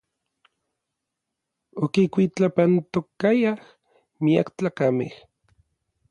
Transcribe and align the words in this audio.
Okikuitlapantokayaj 1.83 3.59
miak 4.23 4.47
tlakamej. 4.57 5.11